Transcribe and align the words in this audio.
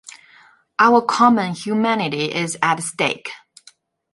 Our 0.79 1.03
common 1.03 1.53
humanity 1.53 2.33
is 2.33 2.57
at 2.63 2.81
stake. 2.81 3.29